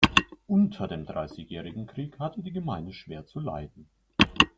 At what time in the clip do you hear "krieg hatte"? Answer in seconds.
1.85-2.41